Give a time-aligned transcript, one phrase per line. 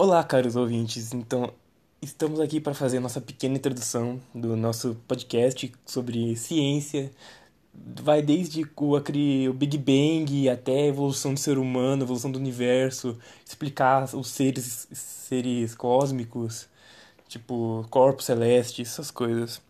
[0.00, 1.12] Olá, caros ouvintes.
[1.12, 1.52] Então,
[2.00, 7.10] estamos aqui para fazer nossa pequena introdução do nosso podcast sobre ciência.
[8.00, 14.04] Vai desde o, Big Bang até a evolução do ser humano, evolução do universo, explicar
[14.14, 16.68] os seres, seres cósmicos,
[17.26, 19.60] tipo corpos celestes, essas coisas.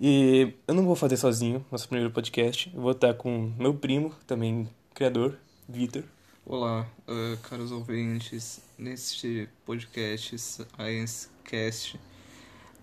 [0.00, 2.72] E eu não vou fazer sozinho nosso primeiro podcast.
[2.74, 5.36] Eu vou estar com meu primo, também criador,
[5.68, 6.04] Vitor.
[6.46, 8.60] Olá, uh, caros ouvintes.
[8.76, 11.98] Neste podcast Sciencecast,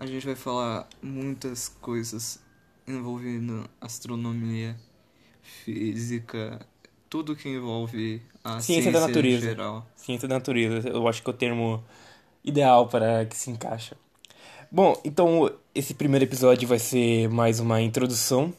[0.00, 2.40] a gente vai falar muitas coisas
[2.88, 4.74] envolvendo astronomia,
[5.42, 6.66] física,
[7.08, 9.46] tudo que envolve a ciência, ciência da natureza.
[9.46, 9.86] geral.
[9.94, 11.84] Ciência da natureza, eu acho que é o termo
[12.42, 13.96] ideal para que se encaixa.
[14.72, 18.52] Bom, então esse primeiro episódio vai ser mais uma introdução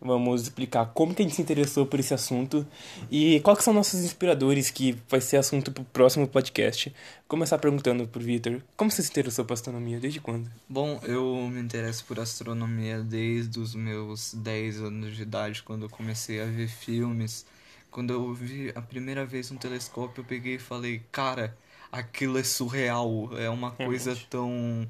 [0.00, 2.66] Vamos explicar como que a gente se interessou por esse assunto
[3.10, 6.94] e quais são nossos inspiradores, que vai ser assunto para o próximo podcast.
[7.26, 10.48] Começar perguntando pro Vitor, como você se interessou por astronomia, desde quando?
[10.68, 15.90] Bom, eu me interesso por astronomia desde os meus 10 anos de idade, quando eu
[15.90, 17.44] comecei a ver filmes.
[17.90, 21.56] Quando eu vi a primeira vez um telescópio, eu peguei e falei, cara,
[21.90, 24.88] aquilo é surreal, é uma coisa tão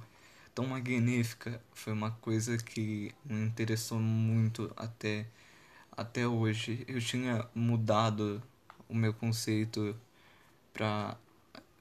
[0.59, 1.61] tão magnífica.
[1.73, 5.25] Foi uma coisa que me interessou muito até,
[5.93, 6.85] até hoje.
[6.89, 8.43] Eu tinha mudado
[8.89, 9.95] o meu conceito
[10.73, 11.17] para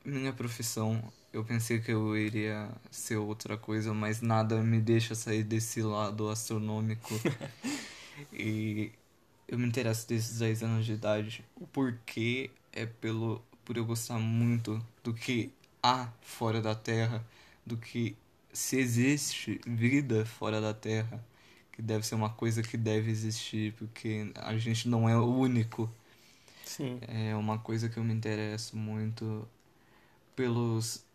[0.05, 1.11] minha profissão.
[1.33, 6.29] Eu pensei que eu iria ser outra coisa, mas nada me deixa sair desse lado
[6.29, 7.15] astronômico.
[8.31, 8.91] e
[9.47, 11.43] eu me interesso desses 10 anos de idade.
[11.55, 17.25] O porquê é pelo por eu gostar muito do que há fora da Terra,
[17.65, 18.15] do que
[18.57, 21.23] se existe vida fora da Terra,
[21.71, 25.87] que deve ser uma coisa que deve existir, porque a gente não é o único.
[26.65, 26.99] Sim.
[27.07, 29.47] É uma coisa que eu me interesso muito
[30.35, 31.05] pelos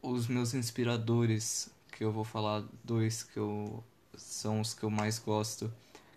[0.00, 3.84] os meus inspiradores, que eu vou falar dois que eu
[4.16, 5.70] são os que eu mais gosto,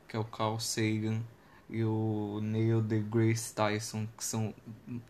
[0.07, 1.21] que é o Carl Sagan
[1.69, 4.53] e o Neil deGrasse Tyson, que são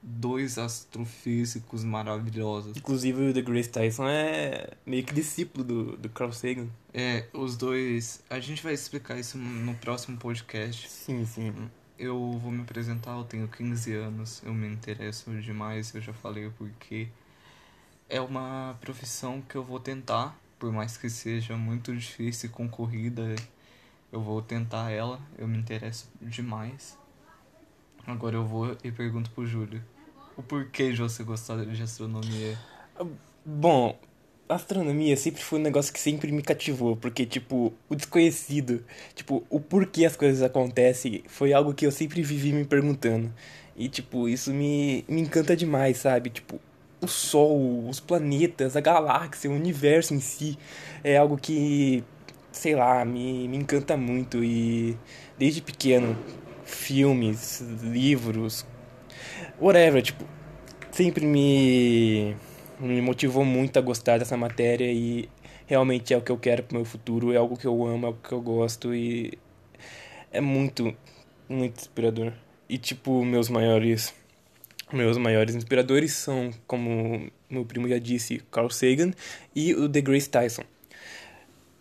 [0.02, 2.78] dois astrofísicos maravilhosos.
[2.78, 6.68] Inclusive o deGrasse Tyson é meio que discípulo do, do Carl Sagan.
[6.94, 8.24] É, os dois.
[8.30, 10.90] A gente vai explicar isso no próximo podcast.
[10.90, 11.54] Sim, sim.
[11.98, 16.46] Eu vou me apresentar, eu tenho 15 anos, eu me interesso demais, eu já falei
[16.46, 17.08] o porquê.
[18.10, 23.36] É uma profissão que eu vou tentar, por mais que seja muito difícil e concorrida
[24.14, 26.96] eu vou tentar ela, eu me interesso demais.
[28.06, 29.84] Agora eu vou e pergunto pro Júlio.
[30.38, 32.56] O porquê de você gostar de astronomia?
[33.44, 33.98] Bom,
[34.48, 38.86] astronomia sempre foi um negócio que sempre me cativou, porque, tipo, o desconhecido,
[39.16, 43.34] tipo, o porquê as coisas acontecem, foi algo que eu sempre vivi me perguntando.
[43.76, 46.30] E, tipo, isso me, me encanta demais, sabe?
[46.30, 46.60] Tipo,
[47.02, 50.56] o Sol, os planetas, a galáxia, o universo em si,
[51.04, 52.04] é algo que
[52.54, 54.98] sei lá, me, me encanta muito e
[55.38, 56.18] desde pequeno,
[56.64, 58.66] filmes, livros,
[59.60, 60.24] whatever, tipo,
[60.92, 62.36] sempre me,
[62.80, 65.28] me motivou muito a gostar dessa matéria e
[65.66, 68.08] realmente é o que eu quero pro meu futuro, é algo que eu amo, é
[68.08, 69.34] algo que eu gosto e
[70.32, 70.96] é muito,
[71.50, 72.32] muito inspirador.
[72.70, 74.14] E tipo, meus maiores
[74.92, 79.12] meus maiores inspiradores são, como meu primo já disse, Carl Sagan
[79.56, 80.64] e o Grace Tyson.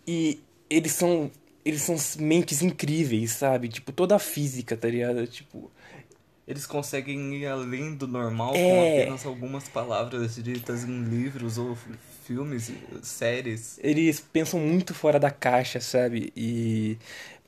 [0.07, 0.39] E
[0.75, 1.31] eles são
[1.65, 3.69] eles são mentes incríveis, sabe?
[3.69, 5.25] Tipo, toda a física, tá ligado?
[5.27, 5.71] Tipo,
[6.45, 8.59] eles conseguem ir além do normal é...
[8.59, 11.77] com apenas algumas palavras ditas em livros ou
[12.25, 13.79] filmes, séries.
[13.81, 16.33] Eles pensam muito fora da caixa, sabe?
[16.35, 16.97] E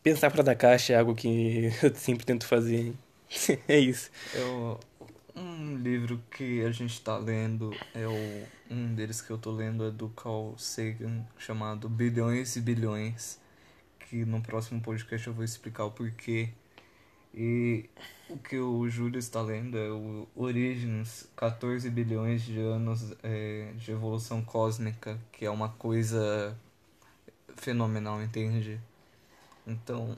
[0.02, 2.94] pensar fora da caixa é algo que eu sempre tento fazer.
[3.68, 4.10] é isso.
[4.34, 4.80] Eu,
[5.36, 9.86] um livro que a gente tá lendo é o um deles que eu tô lendo
[9.86, 13.40] é do Carl Sagan chamado Bilhões e Bilhões,
[14.00, 16.50] que no próximo podcast eu vou explicar o porquê.
[17.34, 17.90] E
[18.30, 23.92] o que o Júlio está lendo é o Origins, 14 bilhões de anos é, de
[23.92, 26.58] evolução cósmica, que é uma coisa
[27.58, 28.80] fenomenal, entende?
[29.68, 30.18] Então,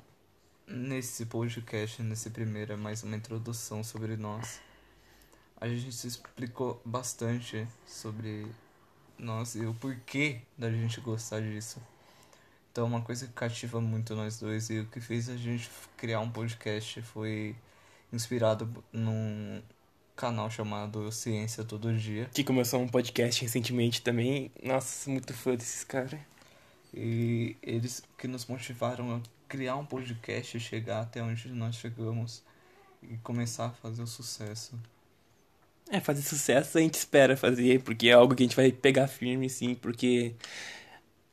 [0.68, 4.62] nesse podcast, nesse primeiro, é mais uma introdução sobre nós
[5.59, 8.48] a gente se explicou bastante sobre
[9.18, 11.81] nós e o porquê da gente gostar disso.
[12.71, 16.19] Então, uma coisa que cativa muito nós dois e o que fez a gente criar
[16.19, 17.56] um podcast foi
[18.13, 19.62] inspirado num
[20.15, 22.30] canal chamado Ciência Todo Dia.
[22.33, 24.51] Que começou um podcast recentemente também.
[24.63, 26.19] Nossa, muito fã desses caras.
[26.94, 32.44] E eles que nos motivaram a criar um podcast e chegar até onde nós chegamos
[33.01, 34.80] e começar a fazer o sucesso.
[35.89, 39.07] É, fazer sucesso a gente espera fazer, porque é algo que a gente vai pegar
[39.07, 40.36] firme, sim, porque.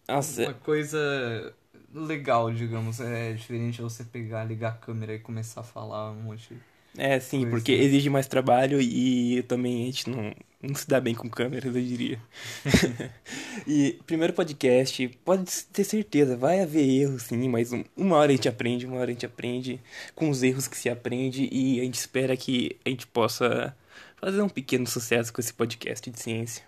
[0.09, 1.55] Nossa, Uma coisa
[1.93, 6.61] legal, digamos, é diferente você pegar, ligar a câmera e começar a falar um monte.
[6.97, 7.47] é sim, coisa.
[7.47, 11.75] porque exige mais trabalho e também a gente não, não se dá bem com câmeras,
[11.75, 12.21] eu diria.
[13.67, 18.37] e primeiro podcast, pode ter certeza, vai haver erros sim, mas um- uma hora a
[18.37, 19.81] gente aprende, uma hora a gente aprende
[20.15, 23.77] com os erros que se aprende e a gente espera que a gente possa
[24.17, 26.65] fazer um pequeno sucesso com esse podcast de ciência.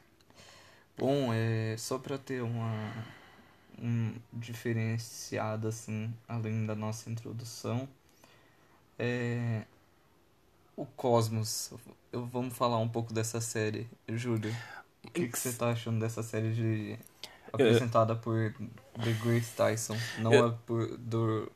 [0.99, 2.73] Bom, é só pra ter uma
[3.78, 7.87] um diferenciado assim, além da nossa introdução,
[8.99, 9.62] é
[10.75, 11.73] o Cosmos.
[12.12, 14.55] Eu vamos falar um pouco dessa série, Júlio.
[15.05, 16.99] O que, que você tá achando dessa série de
[17.52, 18.55] apresentada por
[19.02, 21.50] The Grace Tyson, não Eu- a por do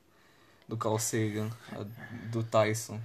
[0.71, 1.51] do Carl Sagan,
[2.31, 2.99] do Tyson.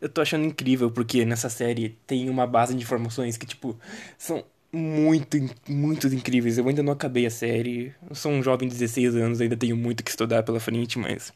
[0.00, 3.78] Eu tô achando incrível porque nessa série tem uma base de informações que, tipo,
[4.18, 5.36] são muito,
[5.68, 6.56] muito incríveis.
[6.56, 7.94] Eu ainda não acabei a série.
[8.08, 11.32] Eu sou um jovem de 16 anos, ainda tenho muito que estudar pela frente, mas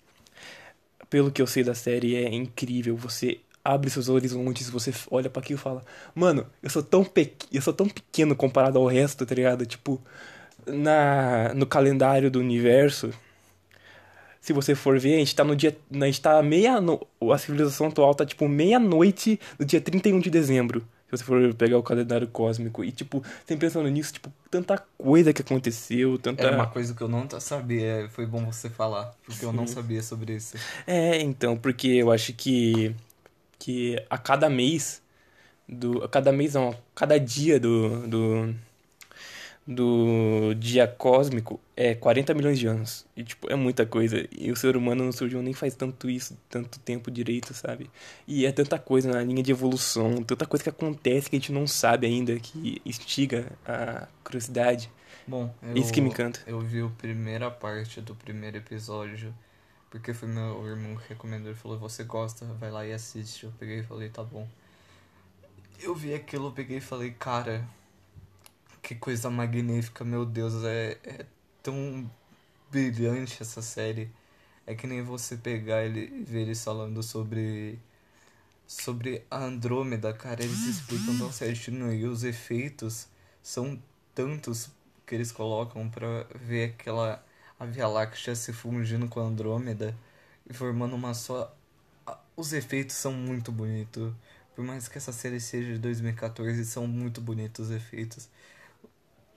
[1.11, 2.97] pelo que eu sei da série é incrível.
[2.97, 5.85] Você abre seus horizontes, você olha pra aquilo e fala:
[6.15, 7.47] "Mano, eu sou tão pequ...
[7.53, 9.67] eu sou tão pequeno comparado ao resto, tá ligado?
[9.67, 10.01] Tipo,
[10.67, 13.11] na no calendário do universo,
[14.45, 15.75] se você for ver, a gente tá no dia.
[15.91, 16.79] A gente tá meia.
[16.79, 17.01] No,
[17.33, 20.81] a civilização atual tá tipo meia-noite do dia 31 de dezembro.
[21.07, 22.85] Se você for pegar o calendário cósmico.
[22.85, 26.43] E, tipo, sempre pensando nisso, tipo, tanta coisa que aconteceu, tanta.
[26.43, 29.77] Era uma coisa que eu não sabia, foi bom você falar, porque eu não Sim.
[29.77, 30.59] sabia sobre isso.
[30.87, 32.95] É, então, porque eu acho que.
[33.59, 35.01] Que a cada mês.
[35.67, 38.55] Do, a cada mês não, a cada dia do, do.
[39.67, 43.07] Do dia cósmico é 40 milhões de anos.
[43.17, 44.29] E, tipo, é muita coisa.
[44.31, 47.91] E o ser humano não surgiu nem faz tanto isso, tanto tempo direito, sabe?
[48.29, 51.51] E é tanta coisa na linha de evolução, tanta coisa que acontece que a gente
[51.51, 54.91] não sabe ainda, que instiga a curiosidade.
[55.27, 56.41] Bom, eu, Isso que me encanta.
[56.47, 59.35] Eu vi a primeira parte do primeiro episódio,
[59.91, 61.49] porque foi meu irmão que recomendou.
[61.49, 63.45] Ele falou: Você gosta, vai lá e assiste.
[63.45, 64.47] Eu peguei e falei: Tá bom.
[65.81, 67.67] Eu vi aquilo, eu peguei e falei: Cara,
[68.85, 71.27] que coisa magnífica, meu Deus, é, é
[71.63, 72.11] tão
[72.71, 74.11] brilhante essa série.
[74.67, 77.79] É que nem você pegar ele e ver eles falando sobre.
[78.67, 83.09] Sobre a Andrômeda, cara, eles explicam tão certinho e os efeitos
[83.43, 83.81] são
[84.15, 84.71] tantos
[85.07, 87.25] que eles colocam pra ver aquela
[87.61, 89.97] a Via Láctea se fundindo com a Andrômeda
[90.49, 91.55] e formando uma só.
[92.37, 94.13] Os efeitos são muito bonitos.
[94.57, 98.29] Por mais que essa série seja de 2014, são muito bonitos os efeitos.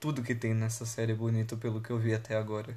[0.00, 2.76] Tudo que tem nessa série é bonito pelo que eu vi até agora.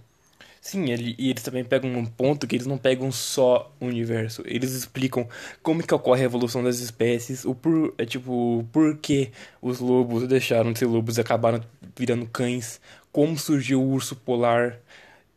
[0.62, 4.44] Sim, ele, e eles também pegam um ponto que eles não pegam só o universo.
[4.45, 5.27] Eles explicam
[5.63, 9.31] como que ocorre a evolução das espécies, o por, é tipo, por que
[9.62, 11.62] os lobos deixaram de ser lobos e acabaram
[11.97, 12.79] virando cães,
[13.12, 14.79] como surgiu o urso polar,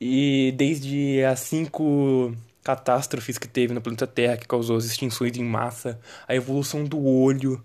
[0.01, 5.45] e desde as cinco catástrofes que teve no planeta Terra que causou as extinções em
[5.45, 5.99] massa,
[6.29, 7.65] a evolução do olho,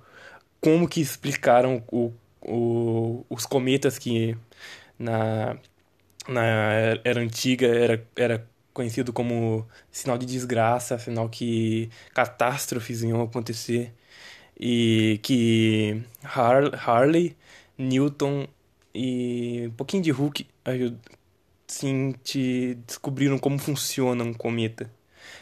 [0.62, 4.38] como que explicaram o, o, os cometas que
[5.00, 5.58] na
[6.28, 6.44] na
[7.04, 13.94] era antiga era, era conhecido como sinal de desgraça, sinal que catástrofes iam acontecer
[14.60, 17.36] e que Har Harley,
[17.78, 18.48] Newton
[18.94, 20.48] e um pouquinho de ajud-
[21.68, 24.92] sim te descobriram como funciona um cometa.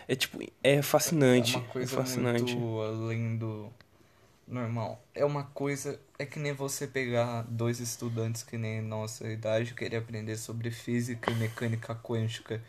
[0.08, 2.56] É tipo, é fascinante, É uma é coisa fascinante.
[2.56, 3.70] muito além do
[4.48, 5.02] normal.
[5.14, 6.00] É uma coisa.
[6.20, 11.30] É que nem você pegar dois estudantes que nem nossa idade querer aprender sobre física
[11.32, 12.62] e mecânica quântica.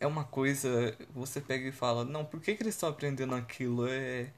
[0.00, 0.96] É uma coisa.
[1.14, 3.86] Você pega e fala, não, por que, que eles estão aprendendo aquilo?
[3.88, 4.30] É.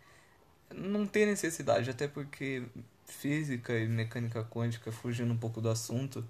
[0.75, 2.65] Não tem necessidade, até porque
[3.07, 6.25] física e mecânica quântica, fugindo um pouco do assunto,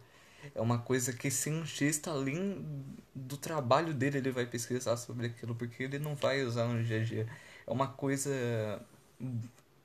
[0.55, 2.65] é uma coisa que cientista, além
[3.15, 7.01] do trabalho dele, ele vai pesquisar sobre aquilo, porque ele não vai usar no dia
[7.01, 7.27] a dia.
[7.67, 8.81] É uma coisa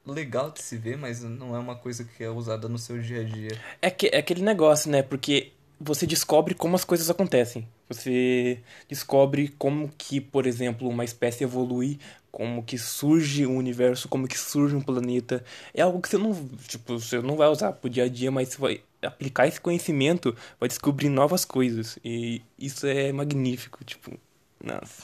[0.06, 3.22] legal de se ver, mas não é uma coisa que é usada no seu dia
[3.22, 3.60] a dia.
[3.82, 5.02] É, que, é aquele negócio, né?
[5.02, 7.68] Porque você descobre como as coisas acontecem.
[7.90, 12.00] Você descobre como que, por exemplo, uma espécie evolui,
[12.32, 15.44] como que surge o universo, como que surge um planeta.
[15.74, 16.34] É algo que você não,
[16.68, 20.36] tipo, você não vai usar pro dia a dia, mas você vai aplicar esse conhecimento,
[20.60, 22.00] vai descobrir novas coisas.
[22.04, 24.18] E isso é magnífico, tipo,
[24.64, 25.04] nossa.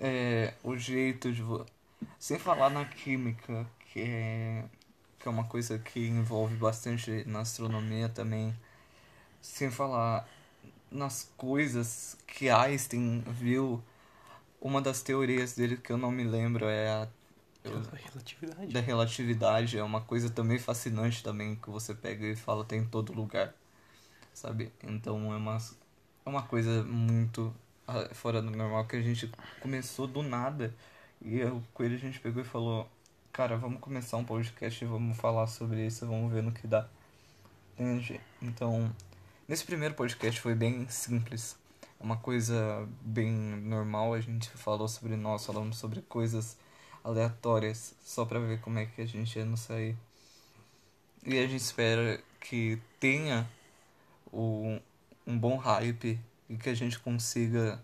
[0.00, 1.42] É, o jeito de.
[2.18, 4.64] Sem falar na química, que é,
[5.20, 8.54] que é uma coisa que envolve bastante na astronomia também.
[9.42, 10.28] Sem falar
[10.90, 13.82] nas coisas que Einstein viu.
[14.60, 17.08] Uma das teorias dele que eu não me lembro é a
[17.64, 18.72] Eu- Relatividade.
[18.72, 22.86] da relatividade é uma coisa também fascinante também que você pega e fala tem em
[22.86, 23.54] todo lugar,
[24.34, 24.72] sabe?
[24.82, 25.58] Então é uma,
[26.26, 27.54] é uma coisa muito
[27.86, 30.74] ah, fora do normal que a gente começou do nada
[31.22, 32.88] e eu, com ele a gente pegou e falou,
[33.34, 36.88] cara, vamos começar um podcast e vamos falar sobre isso, vamos ver no que dá.
[37.72, 38.20] Entende?
[38.40, 38.94] Então,
[39.48, 41.56] nesse primeiro podcast foi bem simples.
[41.98, 46.56] É uma coisa bem normal, a gente falou sobre nós, falamos sobre coisas
[47.02, 49.96] aleatórias, só pra ver como é que a gente ia nos sair.
[51.26, 53.50] E a gente espera que tenha
[54.32, 54.78] o,
[55.26, 57.82] um bom hype e que a gente consiga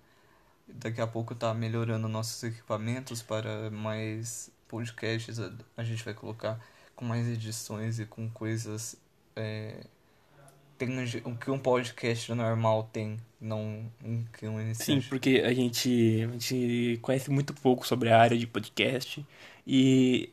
[0.69, 5.41] daqui a pouco tá melhorando nossos equipamentos para mais podcasts.
[5.41, 6.59] A, a gente vai colocar
[6.95, 8.97] com mais edições e com coisas
[9.35, 9.85] é,
[11.25, 15.09] o que um podcast normal tem, não um que um Sim, iniciante.
[15.09, 19.25] porque a gente, a gente conhece muito pouco sobre a área de podcast
[19.67, 20.31] e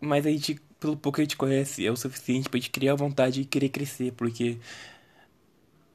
[0.00, 2.94] mas a gente, pelo pouco que a gente conhece, é o suficiente pra gente criar
[2.94, 4.58] vontade e querer crescer, porque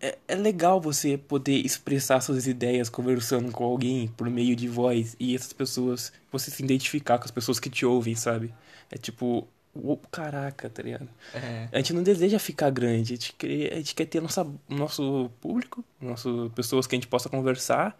[0.01, 5.15] é, é legal você poder expressar suas ideias conversando com alguém por meio de voz
[5.19, 8.53] e essas pessoas, você se identificar com as pessoas que te ouvem, sabe?
[8.91, 11.09] É tipo, uou, caraca, tá ligado?
[11.33, 14.47] É, A gente não deseja ficar grande, a gente quer, a gente quer ter nossa,
[14.67, 17.97] nosso público, nosso, pessoas que a gente possa conversar,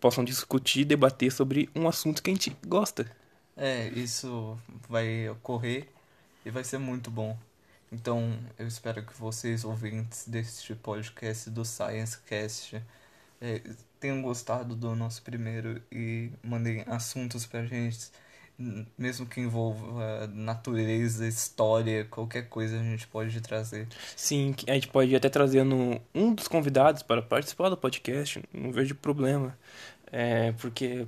[0.00, 3.06] possam discutir, debater sobre um assunto que a gente gosta.
[3.56, 5.88] é, isso vai ocorrer
[6.44, 7.36] e vai ser muito bom.
[7.92, 12.82] Então, eu espero que vocês, ouvintes deste podcast do ScienceCast,
[13.38, 13.60] é,
[14.00, 18.10] tenham gostado do nosso primeiro e mandem assuntos pra gente,
[18.96, 23.86] mesmo que envolva natureza, história, qualquer coisa a gente pode trazer.
[24.16, 28.72] Sim, a gente pode ir até trazendo um dos convidados para participar do podcast, não
[28.72, 29.56] vejo problema.
[30.10, 31.06] É, porque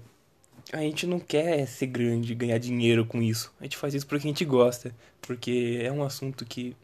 [0.73, 3.53] a gente não quer ser grande, ganhar dinheiro com isso.
[3.61, 6.77] A gente faz isso porque a gente gosta, porque é um assunto que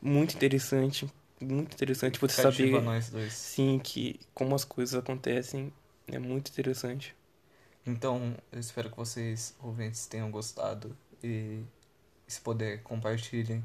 [0.00, 3.32] muito interessante, muito interessante você Cativa saber, nós dois.
[3.32, 5.72] sim, que como as coisas acontecem,
[6.08, 7.14] é muito interessante.
[7.86, 11.60] Então, eu espero que vocês, ouvintes, tenham gostado e,
[12.26, 13.64] se puder, compartilhem.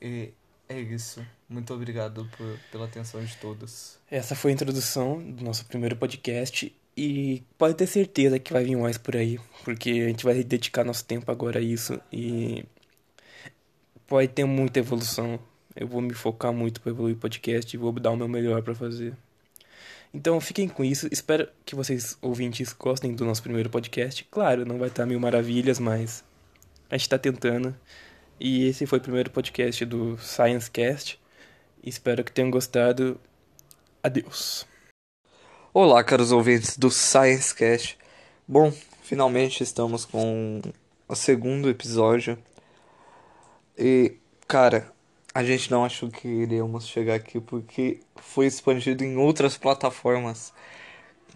[0.00, 0.32] E
[0.68, 1.26] é isso.
[1.48, 3.98] Muito obrigado por, pela atenção de todos.
[4.10, 8.76] Essa foi a introdução do nosso primeiro podcast e pode ter certeza que vai vir
[8.76, 12.64] mais por aí, porque a gente vai dedicar nosso tempo agora a isso e
[14.06, 15.38] pode ter muita evolução.
[15.74, 18.62] Eu vou me focar muito para evoluir o podcast e vou dar o meu melhor
[18.62, 19.14] para fazer.
[20.14, 21.06] Então fiquem com isso.
[21.12, 24.24] Espero que vocês ouvintes gostem do nosso primeiro podcast.
[24.30, 26.24] Claro, não vai estar mil maravilhas, mas
[26.88, 27.76] a gente está tentando.
[28.40, 31.20] E esse foi o primeiro podcast do ScienceCast.
[31.82, 33.20] Espero que tenham gostado.
[34.02, 34.66] Adeus.
[35.78, 37.98] Olá, caros ouvintes do ScienceCast.
[38.48, 40.62] Bom, finalmente estamos com
[41.06, 42.38] o segundo episódio.
[43.76, 44.14] E,
[44.48, 44.90] cara,
[45.34, 50.50] a gente não achou que iríamos chegar aqui porque foi expandido em outras plataformas.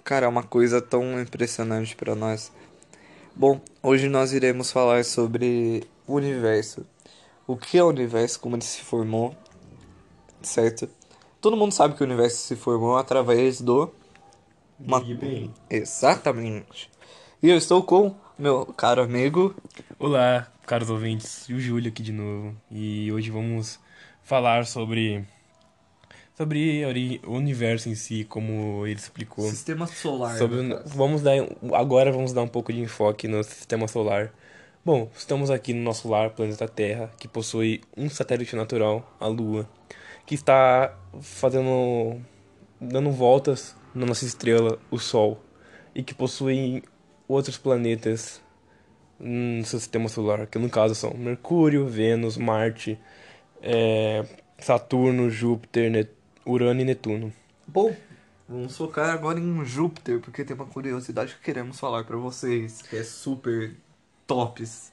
[0.03, 2.51] Cara, é uma coisa tão impressionante para nós.
[3.37, 6.87] Bom, hoje nós iremos falar sobre o universo.
[7.47, 9.37] O que é o universo, como ele se formou,
[10.41, 10.89] certo?
[11.43, 13.93] Todo mundo sabe que o universo se formou através do
[14.81, 15.05] uma-.
[15.69, 16.91] Exatamente.
[17.43, 19.55] E eu estou com meu caro amigo.
[19.99, 22.57] Olá, caros ouvintes, e o Júlio aqui de novo.
[22.71, 23.79] E hoje vamos
[24.23, 25.25] falar sobre
[26.37, 29.49] sobre o universo em si, como ele explicou.
[29.51, 30.39] Sistema solar.
[30.39, 31.35] Sobre, vamos dar
[31.75, 34.33] agora vamos dar um pouco de enfoque no sistema solar.
[34.83, 39.69] Bom, estamos aqui no nosso lar, planeta Terra, que possui um satélite natural, a Lua,
[40.25, 42.19] que está fazendo
[42.81, 45.43] dando voltas na nossa estrela, o Sol,
[45.95, 46.83] e que possui
[47.29, 48.41] outros planetas
[49.19, 52.99] no seu sistema solar, que no caso são Mercúrio, Vênus, Marte,
[53.63, 54.25] é,
[54.59, 56.11] Saturno, Júpiter, Net-
[56.47, 57.33] Urano e Netuno.
[57.67, 57.95] Bom,
[58.49, 62.97] vamos focar agora em Júpiter, porque tem uma curiosidade que queremos falar pra vocês, que
[62.97, 63.77] é super
[64.27, 64.93] tops.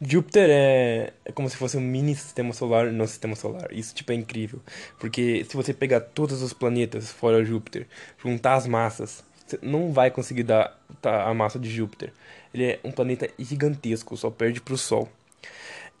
[0.00, 3.72] Júpiter é, é como se fosse um mini sistema solar no sistema solar.
[3.72, 4.60] Isso, tipo, é incrível.
[4.98, 7.86] Porque se você pegar todos os planetas fora Júpiter,
[8.22, 12.12] juntar as massas, você não vai conseguir dar tá, a massa de Júpiter.
[12.52, 15.08] Ele é um planeta gigantesco, só perde pro Sol.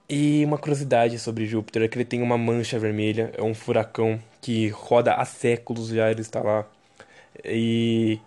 [0.08, 4.20] E uma curiosidade sobre Júpiter é que ele tem uma mancha vermelha, é um furacão
[4.40, 6.66] que roda há séculos já, ele está lá.
[7.44, 8.20] E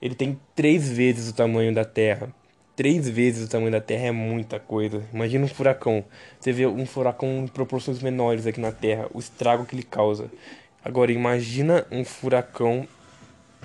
[0.00, 2.34] ele tem três vezes o tamanho da Terra.
[2.76, 5.06] Três vezes o tamanho da Terra é muita coisa.
[5.12, 6.04] Imagina um furacão.
[6.40, 10.28] Você vê um furacão em proporções menores aqui na Terra, o estrago que ele causa.
[10.84, 12.86] Agora imagina um furacão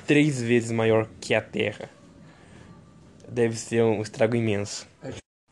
[0.05, 1.89] três vezes maior que a Terra.
[3.27, 4.87] Deve ser um estrago imenso.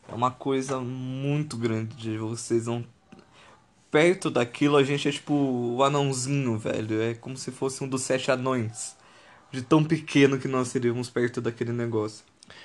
[0.08, 2.16] uma coisa muito grande.
[2.16, 2.84] Vocês não.
[3.90, 7.02] Perto daquilo a gente é tipo o anãozinho, velho.
[7.02, 8.96] É como se fosse um dos sete anões.
[9.50, 12.24] De tão pequeno que nós seríamos perto daquele negócio.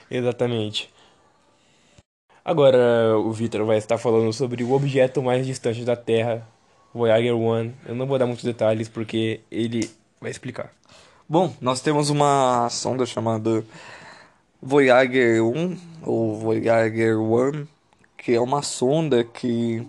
[0.09, 0.89] Exatamente.
[2.45, 6.45] Agora o Victor vai estar falando sobre o objeto mais distante da Terra,
[6.93, 7.73] Voyager 1.
[7.87, 10.73] Eu não vou dar muitos detalhes porque ele vai explicar.
[11.27, 13.63] Bom, nós temos uma sonda chamada
[14.61, 17.65] Voyager 1 ou Voyager 1,
[18.17, 19.85] que é uma sonda que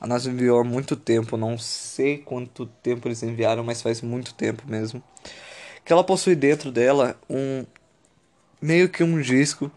[0.00, 4.34] a NASA enviou há muito tempo, não sei quanto tempo eles enviaram, mas faz muito
[4.34, 5.02] tempo mesmo.
[5.84, 7.64] Que ela possui dentro dela um
[8.64, 9.70] meio que um disco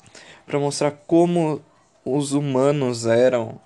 [0.45, 1.61] para mostrar como
[2.05, 3.59] os humanos eram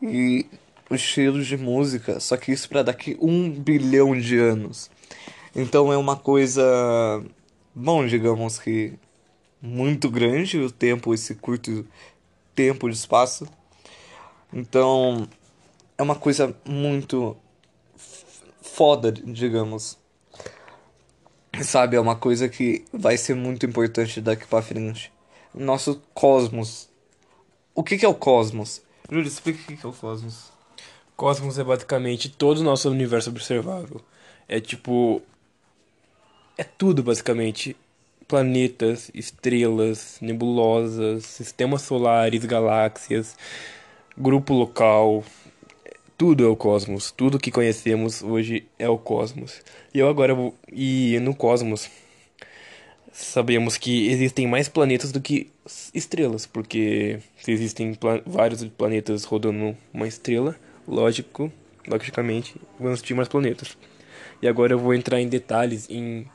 [0.00, 0.46] e
[0.88, 4.88] os estilos de música, só que isso para daqui um bilhão de anos.
[5.56, 6.62] Então é uma coisa,
[7.74, 8.92] bom, digamos que
[9.60, 11.84] muito grande o tempo, esse curto
[12.54, 13.48] tempo de espaço.
[14.52, 15.26] Então
[15.98, 17.36] é uma coisa muito
[18.62, 19.98] foda, digamos.
[21.62, 25.12] Sabe, é uma coisa que vai ser muito importante daqui para frente.
[25.54, 26.88] Nosso cosmos
[27.74, 28.80] o que, que é o cosmos?
[29.10, 30.52] Júlio, explica o que, que é o cosmos.
[31.16, 34.00] Cosmos é basicamente todo o nosso universo observável.
[34.46, 35.20] É tipo.
[36.56, 37.76] É tudo basicamente.
[38.28, 43.36] Planetas, estrelas, nebulosas, sistemas solares, galáxias,
[44.16, 45.24] grupo local.
[46.16, 47.10] Tudo é o cosmos.
[47.10, 49.60] Tudo que conhecemos hoje é o cosmos.
[49.92, 50.54] E eu agora vou.
[50.72, 51.90] E no cosmos
[53.14, 55.48] sabemos que existem mais planetas do que
[55.94, 60.56] estrelas, porque se existem vários planetas rodando uma estrela,
[60.86, 61.50] lógico,
[61.86, 63.78] logicamente, vamos ter mais planetas.
[64.42, 66.26] E agora eu vou entrar em detalhes em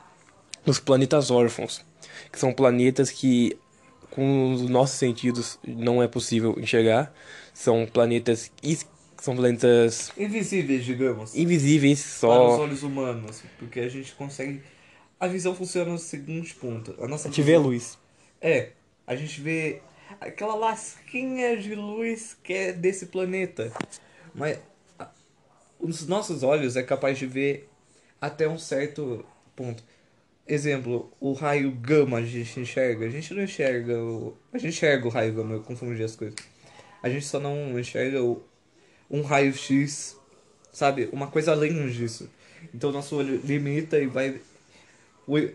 [0.64, 1.84] nos planetas órfãos,
[2.32, 3.56] que são planetas que
[4.10, 7.12] com os nossos sentidos não é possível enxergar,
[7.52, 8.50] são planetas
[9.20, 11.34] são planetas invisíveis, digamos.
[11.34, 14.62] Invisíveis só para os olhos humanos, porque a gente consegue
[15.20, 16.94] a visão funciona no seguinte ponto.
[16.98, 17.44] A nossa a gente visão...
[17.44, 17.98] vê a luz.
[18.40, 18.70] É,
[19.06, 19.82] a gente vê
[20.18, 23.70] aquela lasquinha de luz que é desse planeta.
[24.34, 24.58] Mas
[25.78, 27.68] os nossos olhos é capaz de ver
[28.18, 29.84] até um certo ponto.
[30.46, 33.04] Exemplo, o raio gama a gente enxerga.
[33.04, 34.36] A gente não enxerga o.
[34.52, 36.36] A gente enxerga o raio gama, eu confundi as coisas.
[37.02, 38.42] A gente só não enxerga o...
[39.10, 40.16] um raio X,
[40.72, 41.08] sabe?
[41.12, 42.28] Uma coisa além disso.
[42.74, 44.40] Então nosso olho limita e vai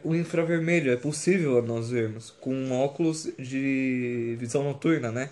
[0.03, 5.29] o, infravermelho é possível nós vermos com óculos de visão noturna, né?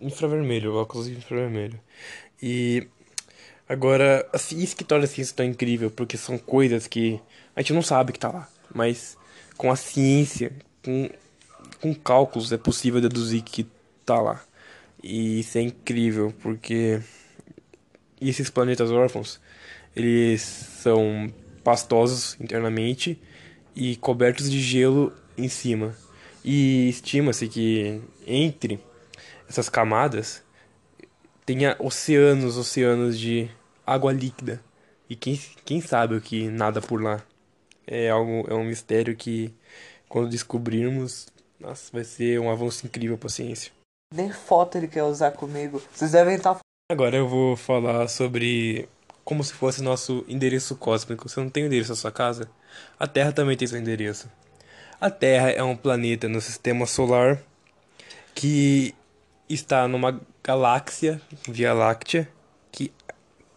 [0.00, 1.78] Infravermelho, óculos infravermelho.
[2.42, 2.88] E
[3.68, 7.20] agora, assim, isso que torna a ciência tão incrível, porque são coisas que
[7.54, 9.16] a gente não sabe que tá lá, mas
[9.56, 10.52] com a ciência,
[10.84, 11.08] com,
[11.80, 13.66] com cálculos é possível deduzir que
[14.04, 14.42] tá lá.
[15.00, 17.00] E isso é incrível, porque
[18.20, 19.40] esses planetas órfãos,
[19.94, 23.20] eles são pastosos internamente
[23.74, 25.94] e cobertos de gelo em cima.
[26.44, 28.80] E estima-se que entre
[29.48, 30.42] essas camadas
[31.44, 33.50] tenha oceanos, oceanos de
[33.86, 34.60] água líquida.
[35.08, 37.22] E quem, quem sabe o que nada por lá.
[37.86, 39.54] É algo é um mistério que
[40.08, 43.70] quando descobrirmos, nossa, vai ser um avanço incrível para a ciência.
[44.12, 45.80] Nem foto ele quer usar comigo.
[45.92, 48.88] Vocês devem estar Agora eu vou falar sobre
[49.24, 51.28] como se fosse nosso endereço cósmico.
[51.28, 52.48] Você não tem o endereço da sua casa?
[52.96, 54.30] A Terra também tem seu endereço.
[55.00, 57.42] A Terra é um planeta no sistema solar
[58.36, 58.94] que
[59.48, 62.28] está numa galáxia, Via Láctea,
[62.70, 62.92] que,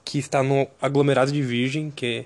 [0.03, 2.25] que está no aglomerado de Virgem, que,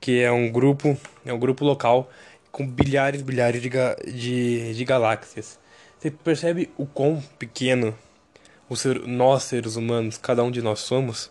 [0.00, 2.10] que é um grupo, é um grupo local
[2.50, 3.68] com bilhares, bilhares de,
[4.10, 5.58] de, de galáxias.
[5.98, 7.94] Você percebe o quão pequeno
[8.68, 11.30] o ser, nós seres humanos, cada um de nós somos?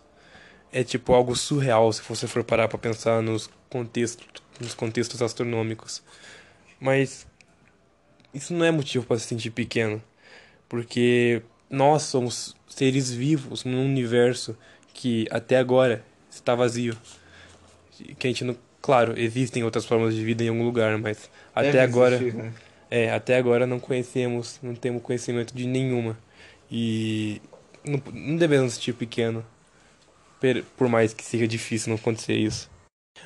[0.71, 4.27] é tipo algo surreal se você for parar para pensar nos contextos,
[4.59, 6.03] nos contextos astronômicos.
[6.79, 7.25] Mas
[8.33, 10.01] isso não é motivo para se sentir pequeno,
[10.67, 14.57] porque nós somos seres vivos num universo
[14.93, 16.95] que até agora está vazio.
[18.19, 21.69] Que a gente não, claro, existem outras formas de vida em algum lugar, mas Deve
[21.69, 22.53] até agora existir, né?
[22.91, 26.17] é, até agora não conhecemos, não temos conhecimento de nenhuma.
[26.69, 27.41] E
[27.83, 29.45] não, não devemos sentir pequeno
[30.77, 32.69] por mais que seja difícil não acontecer isso.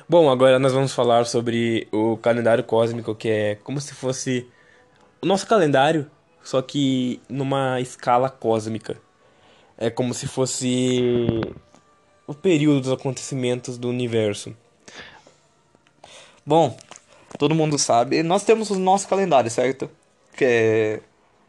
[0.08, 4.48] Bom, agora nós vamos falar sobre o calendário cósmico, que é como se fosse
[5.20, 6.10] o nosso calendário,
[6.42, 8.96] só que numa escala cósmica.
[9.76, 11.26] É como se fosse
[12.26, 14.54] o período dos acontecimentos do universo.
[16.44, 16.76] Bom,
[17.38, 19.90] todo mundo sabe, nós temos o nosso calendário, certo?
[20.36, 21.00] Que é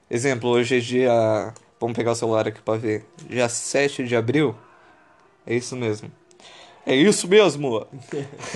[0.09, 1.53] exemplo, hoje é dia
[1.83, 3.05] Vamos pegar o celular aqui pra ver.
[3.27, 4.55] Dia 7 de abril?
[5.45, 6.09] É isso mesmo.
[6.85, 7.85] É isso mesmo!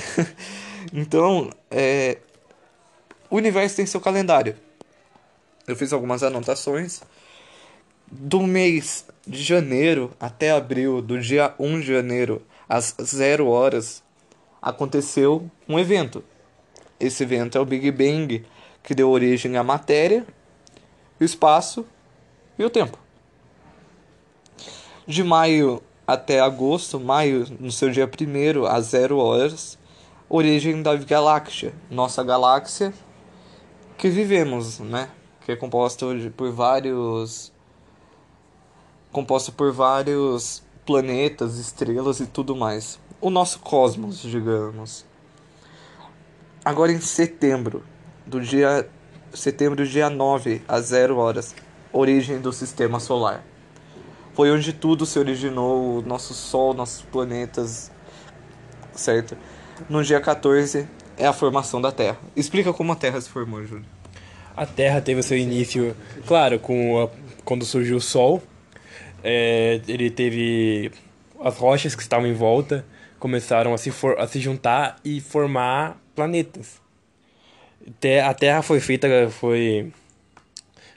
[0.94, 2.20] então, é...
[3.30, 4.56] o universo tem seu calendário.
[5.68, 7.02] Eu fiz algumas anotações.
[8.10, 14.02] Do mês de janeiro até abril, do dia 1 de janeiro às 0 horas,
[14.62, 16.24] aconteceu um evento.
[16.98, 18.46] Esse evento é o Big Bang,
[18.82, 20.26] que deu origem à matéria,
[21.20, 21.86] o espaço
[22.58, 23.06] e o tempo.
[25.08, 29.80] De maio até agosto, maio, no seu dia 1 às 0 horas,
[30.28, 32.94] origem da galáxia, nossa galáxia
[33.98, 35.10] que vivemos, né?
[35.46, 37.54] Que é composta por vários
[39.10, 43.00] composta por vários planetas, estrelas e tudo mais.
[43.22, 45.06] O nosso cosmos, digamos.
[46.66, 47.82] Agora em setembro,
[48.26, 48.90] do dia
[49.34, 51.56] setembro dia 9 às 0 horas,
[51.94, 53.42] origem do sistema solar.
[54.38, 57.92] Foi onde tudo se originou, o nosso sol, nossos planetas,
[58.94, 59.36] certo?
[59.90, 62.20] No dia 14 é a formação da Terra.
[62.36, 63.84] Explica como a Terra se formou, Júlio.
[64.56, 65.98] A Terra teve seu início,
[66.28, 67.10] claro, com a,
[67.44, 68.44] quando surgiu o Sol.
[69.24, 70.92] É, ele teve
[71.42, 72.86] as rochas que estavam em volta
[73.18, 76.80] começaram a se, for, a se juntar e formar planetas.
[78.24, 79.92] A Terra foi feita foi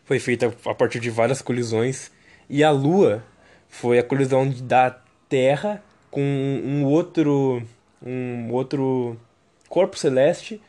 [0.05, 2.13] foi feita a partir de várias colisões
[2.47, 3.25] e a Lua
[3.71, 7.63] foi a colisão da Terra com um outro
[8.05, 9.17] um outro
[9.69, 10.61] corpo celeste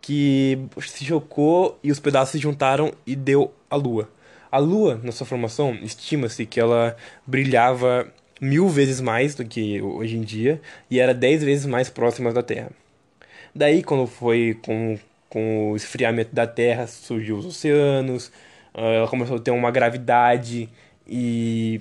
[0.00, 4.08] que se chocou e os pedaços se juntaram e deu a Lua.
[4.50, 10.16] A Lua, na sua formação, estima-se que ela brilhava mil vezes mais do que hoje
[10.16, 12.70] em dia e era dez vezes mais próxima da Terra.
[13.54, 18.32] Daí, quando foi com, com o esfriamento da Terra, surgiu os oceanos,
[18.74, 20.68] ah, ela começou a ter uma gravidade
[21.06, 21.80] e,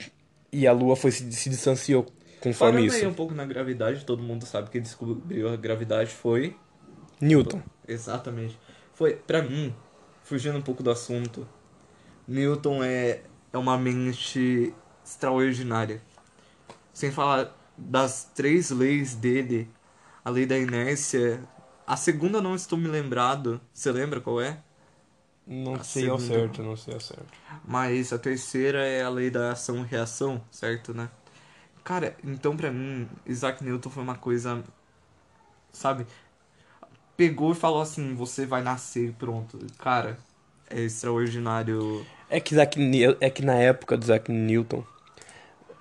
[0.52, 2.04] e a Lua foi se, se distanciou
[2.40, 2.96] conforme Falando isso.
[2.98, 6.56] aí um pouco na gravidade, todo mundo sabe que descobriu a gravidade foi
[7.22, 7.62] Newton.
[7.88, 8.58] Exatamente.
[8.94, 9.76] Foi, para mim,
[10.24, 11.48] fugindo um pouco do assunto,
[12.28, 16.02] Newton é, é uma mente extraordinária.
[16.94, 19.70] Sem falar das três leis dele,
[20.24, 21.42] a lei da inércia.
[21.86, 23.60] A segunda não estou me lembrado.
[23.74, 24.62] Você lembra qual é?
[25.50, 27.26] Não A sei ao certo, não sei ao certo.
[27.66, 31.10] Mas a terceira é a lei da ação e reação, certo, né?
[31.84, 34.64] Cara, então pra mim, Isaac Newton foi uma coisa.
[35.72, 36.06] Sabe?
[37.18, 39.60] Pegou e falou assim: você vai nascer, pronto.
[39.78, 40.18] Cara,
[40.70, 42.06] é extraordinário.
[42.30, 42.80] É que, Isaac,
[43.20, 44.84] é que na época do Isaac Newton,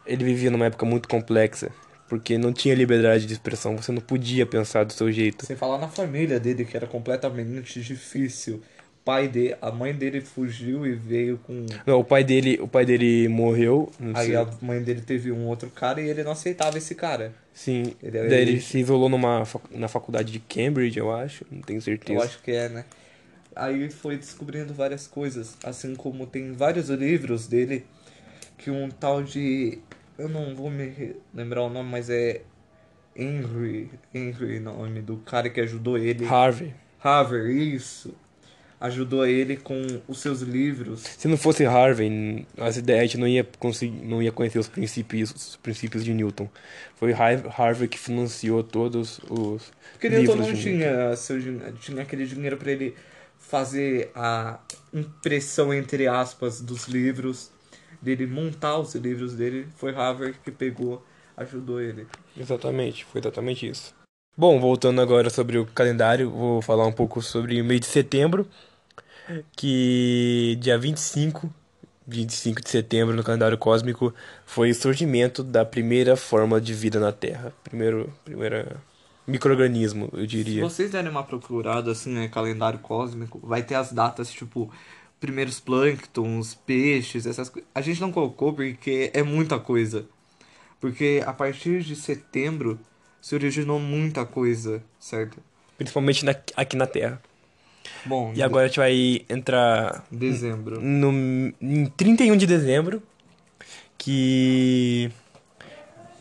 [0.07, 1.71] ele vivia numa época muito complexa,
[2.09, 5.47] porque não tinha liberdade de expressão, você não podia pensar do seu jeito.
[5.47, 8.63] Sem falar na família dele, que era completamente difícil.
[9.09, 11.65] Pai dele, a mãe dele fugiu e veio com.
[11.87, 14.37] Não, o pai dele, o pai dele morreu, Aí sei.
[14.37, 17.33] a mãe dele teve um outro cara e ele não aceitava esse cara.
[17.55, 21.47] Sim, Ele- é daí ele ele- se isolou numa, na faculdade de Cambridge, eu acho,
[21.51, 22.19] não tenho certeza.
[22.19, 22.85] Eu acho que é, né?
[23.57, 27.87] Aí foi descobrindo várias coisas, assim como tem vários livros dele
[28.59, 29.79] que um tal de
[30.19, 32.43] eu não vou me lembrar o nome, mas é
[33.17, 36.27] Henry, Henry, nome do cara que ajudou ele.
[36.27, 36.75] Harvey.
[37.03, 38.15] Harvey, isso.
[38.81, 41.01] Ajudou ele com os seus livros.
[41.01, 44.69] Se não fosse Harvey, as ideias a gente não ia conseguir, não ia conhecer os
[44.69, 46.49] princípios, os princípios de Newton.
[46.95, 51.39] Foi Har- Harvey que financiou todos os Porque Newton livros não de tinha, seu,
[51.81, 52.95] tinha aquele dinheiro para ele
[53.39, 54.61] fazer a
[54.93, 57.51] impressão, entre aspas, dos livros,
[58.01, 59.67] dele montar os livros dele.
[59.77, 61.05] Foi Harvard que pegou,
[61.37, 62.07] ajudou ele.
[62.37, 63.98] Exatamente, foi exatamente isso.
[64.39, 68.47] Bom, voltando agora sobre o calendário, vou falar um pouco sobre o mês de setembro,
[69.57, 71.53] que dia 25,
[72.07, 74.15] 25 de setembro no calendário cósmico
[74.47, 78.81] foi o surgimento da primeira forma de vida na Terra, primeiro, primeira
[79.27, 80.63] microorganismo, eu Se diria.
[80.63, 84.73] vocês derem uma procurada assim, né, calendário cósmico, vai ter as datas tipo
[85.19, 87.69] primeiros plânctons, peixes, essas coisas.
[87.75, 90.07] A gente não colocou porque é muita coisa.
[90.81, 92.79] Porque a partir de setembro
[93.21, 95.39] se originou muita coisa, certo?
[95.77, 97.21] Principalmente na- aqui na Terra.
[98.05, 100.81] Bom, E agora a gente vai entrar dezembro.
[100.81, 101.11] no,
[101.61, 103.03] em 31 de dezembro,
[103.97, 105.11] que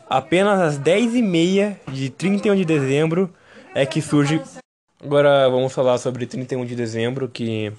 [0.10, 3.34] apenas às 10h30 de 31 de dezembro
[3.76, 4.42] é que surge.
[5.04, 7.72] Agora vamos falar sobre 31 de dezembro, que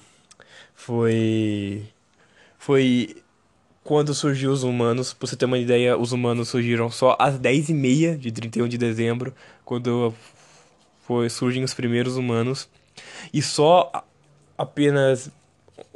[0.73, 1.83] foi.
[2.57, 3.17] Foi
[3.89, 5.13] quando surgiu os humanos.
[5.13, 9.33] Pra você ter uma ideia, os humanos surgiram só às 10h30 de 31 de dezembro,
[9.65, 10.13] quando
[11.07, 12.69] foi, surgem os primeiros humanos.
[13.33, 13.91] E só
[14.55, 15.31] apenas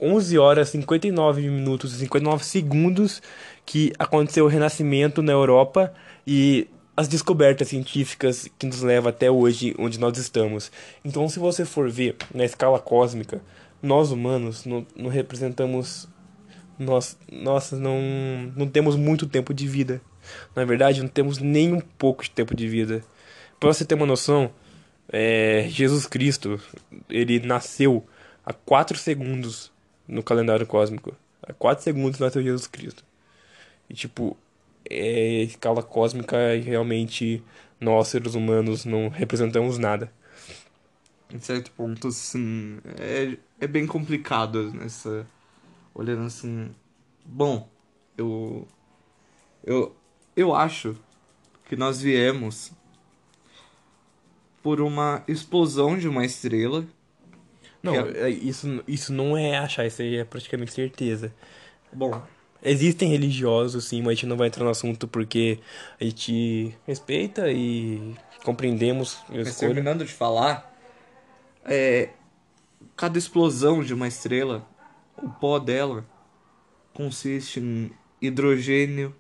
[0.02, 3.22] 11 horas 59 minutos e 59 segundos
[3.64, 5.94] que aconteceu o renascimento na Europa
[6.26, 10.72] e as descobertas científicas que nos levam até hoje onde nós estamos.
[11.06, 13.40] Então, se você for ver na escala cósmica,
[13.84, 16.08] nós humanos não, não representamos
[16.78, 18.00] nós, nós não,
[18.56, 20.02] não temos muito tempo de vida.
[20.56, 23.04] Na verdade, não temos nem um pouco de tempo de vida.
[23.60, 24.52] Para você ter uma noção,
[25.10, 26.60] é, Jesus Cristo,
[27.10, 28.06] ele nasceu
[28.46, 29.72] há 4 segundos
[30.08, 31.16] no calendário cósmico.
[31.42, 33.04] Há 4 segundos nasceu Jesus Cristo.
[33.90, 34.38] E tipo,
[34.90, 37.44] é, escala cósmica realmente
[37.80, 40.12] nós seres humanos não representamos nada.
[41.34, 45.26] Em certo ponto, assim, é, é bem complicado nessa.
[45.94, 46.72] Olhando assim.
[47.26, 47.70] Bom,
[48.18, 48.68] eu.
[49.64, 49.96] Eu,
[50.36, 50.96] eu acho
[51.66, 52.72] que nós viemos
[54.62, 56.86] por uma explosão de uma estrela.
[57.82, 61.34] Não, Que é- isso, isso não é achar, isso aí é praticamente certeza.
[61.92, 62.22] Bom,
[62.66, 65.60] Existem religiosos, sim, mas a gente não vai entrar no assunto porque
[66.00, 70.74] a gente respeita e compreendemos mas terminando de falar,
[71.66, 72.12] é,
[72.96, 74.66] cada explosão de uma estrela,
[75.24, 76.06] o pó dela
[76.94, 79.16] consiste em hidrogênio,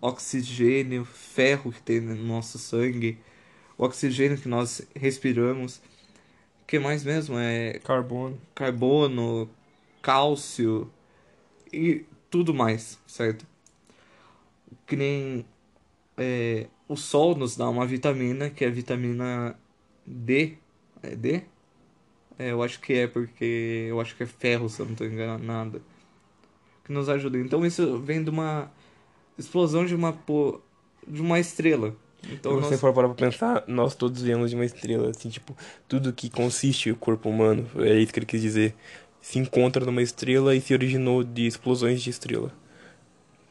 [0.00, 3.18] oxigênio, ferro que tem no nosso sangue,
[3.76, 5.78] o oxigênio que nós respiramos.
[6.62, 7.36] O que mais mesmo?
[7.38, 8.40] É Carbono.
[8.54, 9.50] carbono,
[10.00, 10.90] cálcio
[11.72, 13.44] e tudo mais, certo?
[14.86, 15.44] Que nem
[16.16, 19.58] é, o sol nos dá uma vitamina, que é a vitamina
[20.06, 20.56] D.
[21.02, 21.42] É D?
[22.38, 25.06] É, eu acho que é, porque eu acho que é ferro, se eu não estou
[25.06, 25.80] enganado.
[26.84, 27.38] Que nos ajuda.
[27.38, 28.70] Então isso vem de uma
[29.38, 30.60] explosão de uma, po-
[31.06, 31.94] de uma estrela.
[32.30, 35.28] Então Se você nós- for parar pra pensar, nós todos viemos de uma estrela, assim,
[35.28, 35.56] tipo,
[35.88, 38.74] tudo que consiste o corpo humano, é isso que ele quis dizer,
[39.20, 42.50] se encontra numa estrela e se originou de explosões de estrela.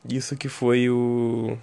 [0.08, 1.58] Isso que foi o.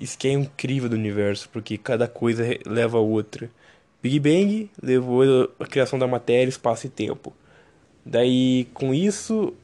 [0.00, 3.50] Isso que é incrível do universo, porque cada coisa leva a outra.
[4.04, 7.32] Big Bang levou a criação da matéria, espaço e tempo.
[8.04, 9.54] Daí, com isso,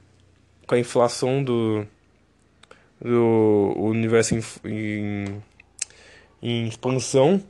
[0.66, 1.86] com a inflação do,
[3.00, 5.42] do universo em, em
[6.42, 7.42] em expansão,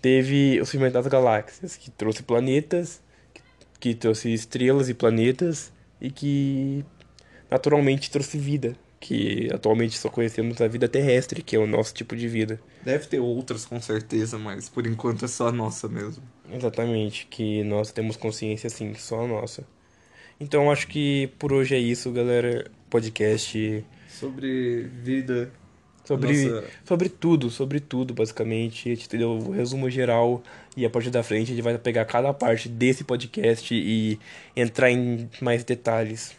[0.00, 3.00] teve o surgimento das galáxias, que trouxe planetas,
[3.32, 3.42] que,
[3.80, 6.84] que trouxe estrelas e planetas, e que
[7.50, 12.16] naturalmente trouxe vida, que atualmente só conhecemos a vida terrestre, que é o nosso tipo
[12.16, 12.60] de vida.
[12.82, 16.22] Deve ter outras com certeza, mas por enquanto é só a nossa mesmo.
[16.52, 19.64] Exatamente, que nós temos consciência assim, só a nossa.
[20.38, 22.70] Então acho que por hoje é isso, galera.
[22.88, 25.50] Podcast Sobre vida.
[26.04, 26.68] Sobre, Nossa.
[26.84, 28.90] sobre tudo, sobre tudo, basicamente.
[28.90, 30.42] A gente deu o resumo geral
[30.76, 34.18] e a partir da frente a gente vai pegar cada parte desse podcast e
[34.54, 36.34] entrar em mais detalhes.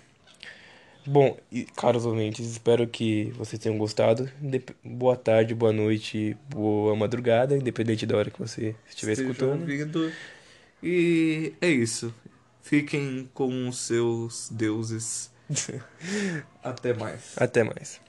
[1.07, 4.29] Bom, e, caros ouvintes, espero que vocês tenham gostado.
[4.41, 9.61] Dep- Boa tarde, boa noite, boa madrugada, independente da hora que você estiver esteja escutando.
[9.61, 10.11] ouvindo.
[10.83, 12.13] E é isso.
[12.61, 15.31] Fiquem com os seus deuses.
[16.61, 17.33] Até mais.
[17.37, 18.01] Até mais.